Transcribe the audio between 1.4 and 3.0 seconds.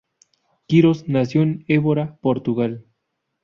en Évora, Portugal.